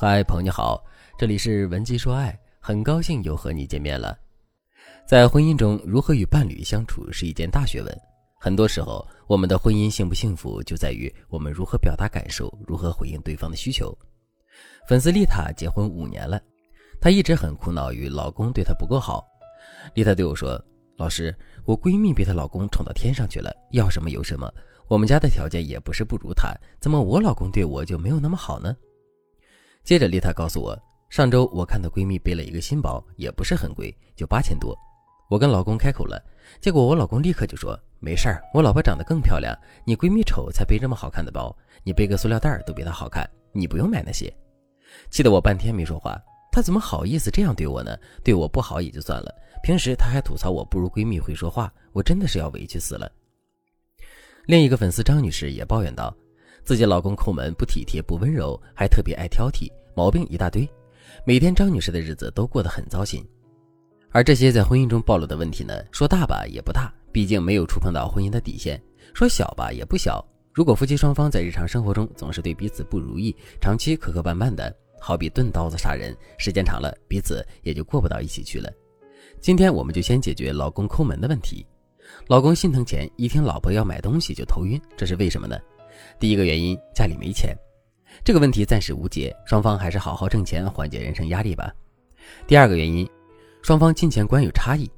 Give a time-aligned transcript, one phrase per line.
[0.00, 0.80] 嗨，朋友你好，
[1.18, 4.16] 这里是文姬说爱，很高兴又和你见面了。
[5.04, 8.00] 在婚姻中，如何与伴侣相处是一件大学问。
[8.38, 13.92] 很多时候，我们的婚姻幸不幸福，就在于我们如何表达感受，如何回应对方的需求。
[14.86, 16.40] 粉丝丽塔结婚五年了，
[17.00, 19.26] 她一直很苦恼于老公对她不够好。
[19.94, 20.64] 丽塔对我说
[20.96, 24.48] ：“老师，我闺蜜被她老公宠到天上去了，要什么有什么。
[24.86, 28.72] 我们家的条件也不是不如她，怎么我老公对我就没有那么好呢？”
[29.84, 30.78] 接着，丽塔告诉我，
[31.08, 34.76] 上周我看到闺蜜背了一个新包，也不是很贵，就八千多。
[35.30, 36.22] 我跟老公开口了，
[36.60, 44.32] 结果我老公立刻就说：“没事儿，我老婆长得更漂亮，你闺蜜丑才背这么好看的包，你背个塑料袋都比她好看，你不用买那些。”
[45.10, 46.18] 气得我半天没说话。
[46.50, 47.96] 他怎么好意思这样对我呢？
[48.24, 49.32] 对我不好也就算了，
[49.62, 53.08] 平时他还吐槽我不如闺蜜会说话，我真的是要委屈死了。
[54.46, 56.12] 另一个粉丝张女士也抱怨道。
[56.68, 60.68] 自己老公抠门不体贴不温柔，还特别爱挑剔，毛病一大堆。
[61.24, 63.24] 每天张女士的日子都过得很糟心。
[64.10, 68.78] 而这些在婚姻中暴露的问题呢，说大吧也不大，毕竟没有触碰到婚姻的底线；
[69.14, 70.22] 说小吧也不小。
[70.52, 74.70] 如果夫妻双方在日常生活中总是对彼此不如意，长期磕磕绊绊的，
[75.00, 78.70] 好比钝刀子杀人，时间长了彼此也就过不到一起去了。
[79.40, 81.64] 今天我们就先解决老公抠门的问题。
[82.26, 85.58] 老公心疼钱，一听老婆要买东西就头晕，这是为什么呢？
[86.18, 87.56] 第一个原因，家里没钱，
[88.24, 91.72] 这个问题暂时无解，双方还是好好挣钱，缓解人生压力吧。
[92.46, 93.08] 第二个原因，
[93.62, 94.90] 双方金钱观有差异，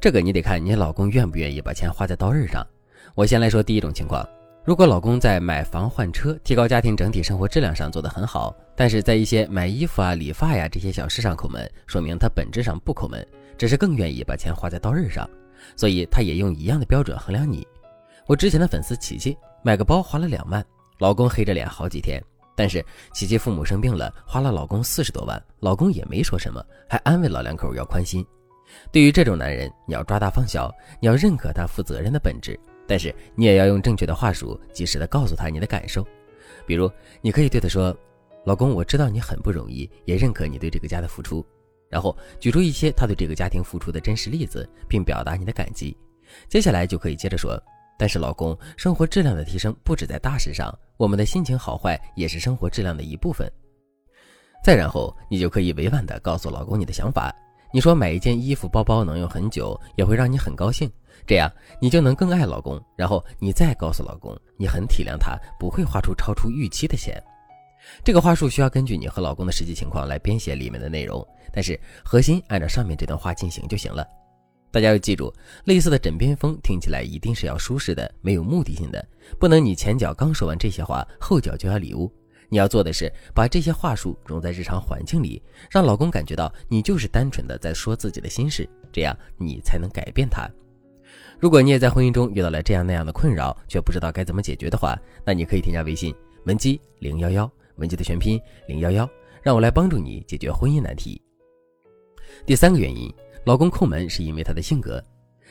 [0.00, 2.66] 这个你得看你老公愿不愿意把钱花在刀刃上。
[3.14, 4.26] 我先来说第一种情况，
[4.64, 13.26] 如果老公在买房换车、提高家庭整体生活质量上做得很好，但是在一些买衣服啊、理发呀这些小事上抠门，说明他本质上不抠门，
[13.58, 15.28] 只是更愿意把钱花在刀刃上，
[15.76, 17.66] 所以他也用一样的标准衡量你。
[18.26, 19.36] 我之前的粉丝琪琪。
[19.62, 20.64] 买个包花了两万，
[20.98, 22.22] 老公黑着脸好几天。
[22.56, 28.24] 但是琪琪父母生病了，花了老公四十多万，老公也没说什么，还安慰老两口要宽心。
[28.92, 30.70] 对于这种男人，你要抓大放小，
[31.00, 36.06] 你要认可他负责任的本质，但是你也要用正确的话术，及时的告诉他你的感受。
[36.66, 36.90] 比如，
[37.22, 37.96] 你可以对他说
[38.44, 41.44] ：“老公，我知道你很不容易，也认可你对这个家的付出。”
[41.88, 45.96] 然后举出一些他对这个家庭付出的真实例子，并表达你的感激。
[46.48, 47.60] 接下来就可以接着说。
[48.00, 53.46] 但是，老公，生活质量的提升不止在大事上，我们的心情好坏也是生活质量的一部分。
[54.64, 57.30] 再然后，你就可以委婉的告诉老公你的想法。
[57.70, 60.90] 你说买一件衣服、包包能用很久，也会让你很高兴，
[61.26, 62.82] 这样你就能更爱老公。
[62.96, 67.22] 然后你再告诉老公，你很体谅他，不会花出超出预期的钱。
[68.02, 71.22] 这个话术需要根据你和老公的实际情况来编写里面的内容，
[71.52, 74.08] 但是核心按照上面这段话进行就行了。
[74.72, 75.32] 大家要记住，
[75.64, 79.04] 类似的枕边风听起来一定是要舒适的，没有目的性的，
[79.38, 82.10] 不能你前脚刚说完这些话，后脚就要礼物。
[82.48, 90.48] 你要做的是把这些话术融在日常环境里，让老公感觉到你就是单纯的在说自己的心事，这样你才能改变他。
[91.38, 96.14] 如果你也在婚姻中遇到了这样那样的困扰，却不知道该怎么解决的话，那你可以添加微信
[96.44, 99.08] 文姬零幺幺，文姬的全拼零幺幺，
[99.42, 101.20] 让我来帮助你解决婚姻难题。
[102.46, 103.12] 第三个原因。
[103.44, 105.02] 老公抠门是因为他的性格，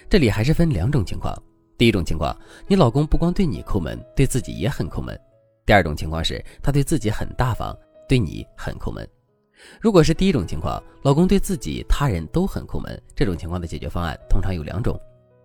[0.09, 1.35] 这里还是分两种情况。
[1.77, 5.15] 第一种情况，你老公不光对你抠门，对自己也很抠门；
[5.65, 7.75] 第二种情况是他对自己很大方，
[8.07, 9.07] 对你很抠门。
[9.81, 14.99] 如果是第一种情况，老公对自己、他人都很抠门，这种情况的解决方案通常有两种。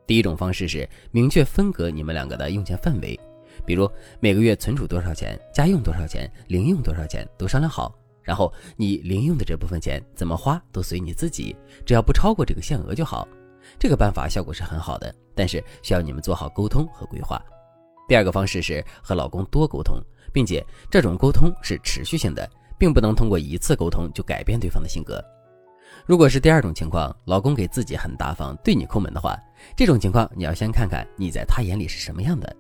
[0.06, 3.18] 第一种方式是明确分隔你们两个的用钱范围，
[3.64, 3.90] 比如
[4.20, 7.96] 每个月存储多少钱，家用多少钱，零用多少钱都商量好。
[8.24, 11.54] 然后你零用的这部分钱怎么花都随你自己，
[11.86, 13.28] 只要不超过这个限额就好。
[13.78, 17.40] 这个办法效果是很好的，但是需要你们做好沟通和规划。
[18.08, 19.98] 第二个方式是和老公多沟通，
[20.32, 22.48] 并且这种沟通是持续性的，
[22.78, 25.22] 并不能通过一次沟通就改变对方的性格。
[26.06, 29.38] 如果是第二种情况，老公给自己很大方，对你抠门的话，
[29.76, 32.54] 这种情况你要先看看你在他眼里是什么样的。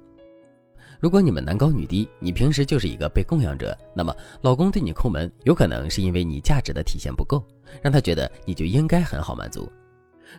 [1.04, 7.46] 如果你们男高女低，你平时就是一个被供养者，那么老公对你抠门，有可能是因为你价值的体现不够，
[7.82, 9.70] 让他觉得你就应该很好满足。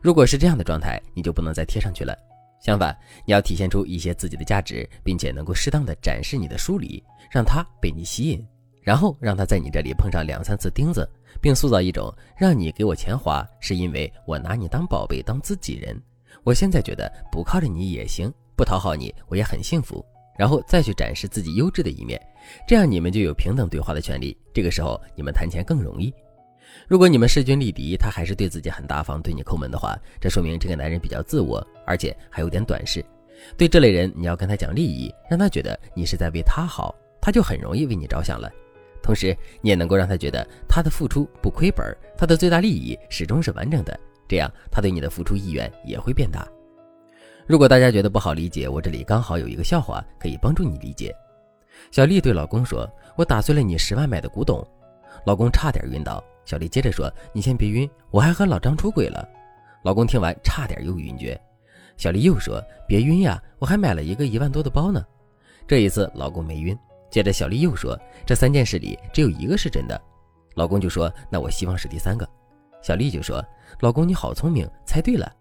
[0.02, 2.18] 如果是这样的状态，你就不能再贴上去了。
[2.60, 2.98] 相反，
[3.28, 8.44] 你要体现出一些自己的价值，并且能够适当的展示你的疏离，让他被你吸引，
[8.82, 11.08] 然后让他在你这里碰上两三次钉子，
[11.40, 15.96] 并塑造一种让你给我钱花是因为我拿你当宝贝当自己人。
[16.44, 20.04] 我现在觉得不靠着你也行，不讨好你我也很幸福。
[20.38, 22.22] 然后再去展示自己优质的一面，
[22.68, 24.38] 这样你们就有平等对话的权利。
[24.54, 26.14] 这个时候你们谈钱更容易。
[26.88, 33.04] 如果你们势均力敌，他还是对自己很大方，对你抠门的话，这说明这个男人比较自我，而且还有点短视。
[33.58, 38.52] 对这类人，你要跟他讲利益，让他觉得你是在为他好，他就很容易为你着想了。
[39.02, 41.86] 同时你也能够让他觉得他的付出不亏本，
[42.18, 43.98] 他的最大利益始终是完整的，
[44.28, 46.48] 这样他对你的付出意愿也会变大。
[47.48, 51.16] 如果大家觉得不好理解，我这里刚好有一个笑话可以帮助你理解。
[51.92, 54.66] 小丽对老公说：“我打碎了你十万买的古董。”
[55.28, 56.24] 老公差点晕倒。
[56.44, 59.28] 小丽接着说：“你先别晕，我还和老张出轨了。”
[59.84, 61.40] 老公听完差点又晕厥。
[61.98, 65.06] 小丽又说：“别晕呀，我还买了一个一万多的包呢。”
[65.68, 66.76] 这一次老公没晕。
[67.12, 70.02] 接着小丽又说：“这三件事里只有一个是真的。”
[70.56, 72.28] 老公就说：“那我希望是第三个。”
[72.82, 73.44] 小丽就说
[73.82, 75.32] ：“老公你好聪明，猜对了。”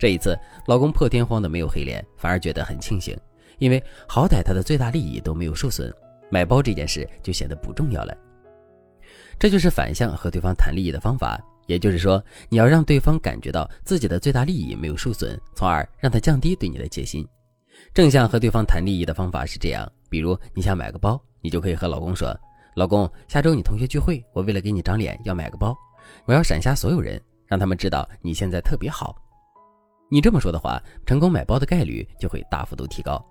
[0.00, 0.34] 这一次，
[0.66, 3.14] 老公破天荒的没有黑脸，反而觉得很庆幸，
[3.58, 5.92] 因为好歹他的最大利益都没有受损，
[6.30, 8.16] 买包这件事就显得不重要了。
[9.38, 17.28] 这就是反向和对方谈利益的方法，也就是说，你要让对方感觉到自己的最大利益没有受损，从而让他降低对你的戒心。
[17.92, 22.34] 正向和对方谈利益的方法是这样：比如你想买个包，你就可以和老公说
[22.74, 25.76] ：“老公，下周你同学聚会，我为了给你长脸，要买个包，
[26.24, 29.14] 我要闪瞎所有人，让他们知道你现在特别好。”
[30.12, 33.24] 你这么说的话，成功买包的概率就会大幅度提高。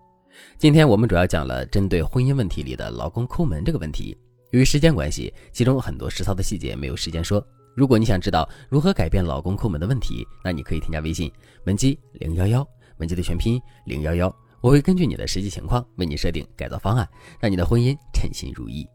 [0.58, 4.18] 今天我们主要讲了针对婚姻问题里的老公抠门这个问题。
[4.52, 7.46] 由于时间关系，其中很多实操的细节没有时间说。
[7.76, 11.30] 如果你想知道如何改变老公抠门的问题，那你可以添加微信
[11.66, 12.66] 文姬零幺幺，
[12.98, 17.06] 文姬的全拼零幺幺，我会根据你的实际情况为你设定改造方案，
[17.42, 18.88] 让你的婚姻称心如意。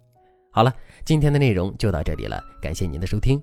[0.51, 0.73] 好了，
[1.05, 3.43] 今天的内容就到这里了，感谢您的收听。